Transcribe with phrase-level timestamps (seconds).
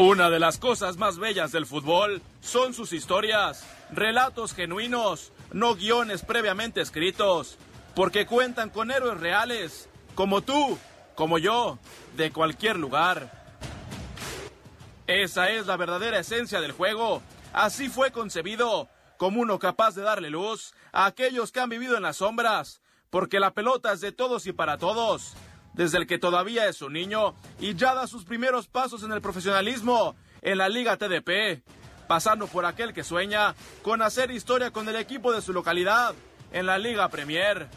[0.00, 6.22] Una de las cosas más bellas del fútbol son sus historias, relatos genuinos, no guiones
[6.22, 7.58] previamente escritos,
[7.96, 10.78] porque cuentan con héroes reales, como tú,
[11.16, 11.80] como yo,
[12.16, 13.58] de cualquier lugar.
[15.08, 17.20] Esa es la verdadera esencia del juego.
[17.52, 22.04] Así fue concebido, como uno capaz de darle luz a aquellos que han vivido en
[22.04, 22.80] las sombras,
[23.10, 25.34] porque la pelota es de todos y para todos
[25.74, 29.20] desde el que todavía es un niño y ya da sus primeros pasos en el
[29.20, 31.62] profesionalismo en la Liga TDP,
[32.06, 36.14] pasando por aquel que sueña con hacer historia con el equipo de su localidad
[36.52, 37.68] en la Liga Premier.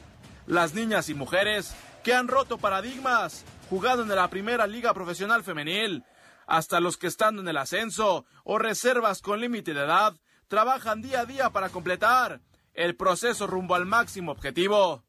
[0.48, 6.04] Las niñas y mujeres que han roto paradigmas jugando en la primera liga profesional femenil,
[6.46, 10.13] hasta los que están en el ascenso o reservas con límite de edad,
[10.49, 12.41] trabajan día a día para completar
[12.73, 15.04] el proceso rumbo al máximo objetivo.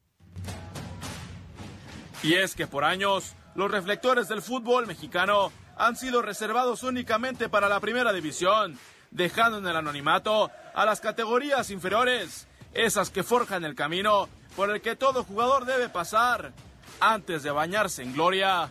[2.23, 7.69] Y es que por años, los reflectores del fútbol mexicano han sido reservados únicamente para
[7.69, 8.79] la primera división,
[9.11, 14.81] dejando en el anonimato a las categorías inferiores, esas que forjan el camino por el
[14.81, 16.53] que todo jugador debe pasar
[17.01, 18.71] antes de bañarse en gloria.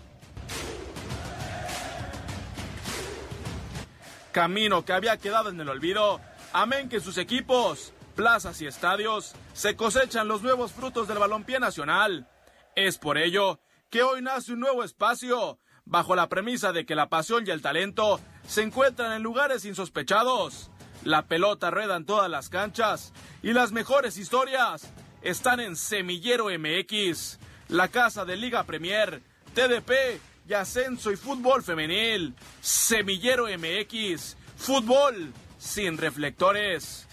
[4.32, 6.22] Camino que había quedado en el olvido,
[6.54, 12.28] amén que sus equipos, plazas y estadios se cosechan los nuevos frutos del balompié nacional
[12.76, 17.10] es por ello que hoy nace un nuevo espacio, bajo la premisa de que la
[17.10, 20.72] pasión y el talento se encuentran en lugares insospechados.
[21.04, 27.40] La pelota rueda en todas las canchas y las mejores historias están en Semillero MX,
[27.70, 29.22] la casa de Liga Premier,
[29.54, 32.36] TDP y Ascenso y Fútbol Femenil.
[32.62, 37.08] Semillero MX, fútbol sin reflectores.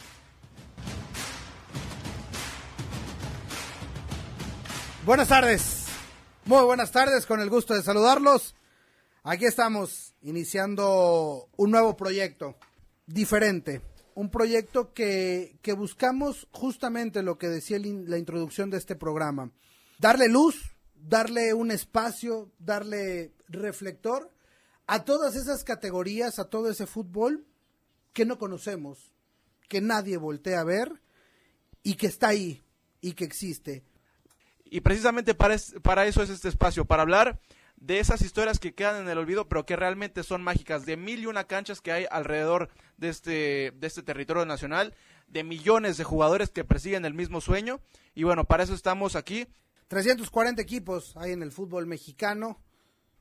[5.09, 5.87] Buenas tardes,
[6.45, 8.55] muy buenas tardes, con el gusto de saludarlos.
[9.23, 12.57] Aquí estamos iniciando un nuevo proyecto,
[13.07, 13.81] diferente,
[14.15, 19.51] un proyecto que, que buscamos justamente lo que decía la introducción de este programa,
[19.99, 24.31] darle luz, darle un espacio, darle reflector
[24.87, 27.47] a todas esas categorías, a todo ese fútbol
[28.13, 29.15] que no conocemos,
[29.71, 31.01] que nadie voltea a ver
[31.83, 32.63] y que está ahí
[33.01, 33.88] y que existe.
[34.71, 37.41] Y precisamente para, eso es este espacio, para hablar
[37.77, 41.21] de esas historias que quedan en el olvido, pero que realmente son mágicas, de mil
[41.21, 44.95] y una canchas que hay alrededor de este, de este territorio nacional,
[45.29, 47.81] de millones de jugadores que persiguen el mismo sueño.
[48.15, 49.47] Y bueno, para eso estamos aquí.
[49.89, 52.61] 340 equipos hay en el fútbol mexicano.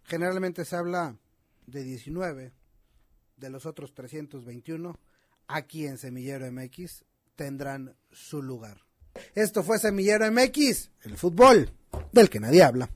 [0.03, 1.17] Generalmente se habla
[1.65, 2.51] de 19,
[3.37, 4.99] de los otros 321.
[5.47, 8.86] Aquí en Semillero MX tendrán su lugar.
[9.35, 11.71] Esto fue Semillero MX, el fútbol
[12.11, 12.89] del que nadie habla.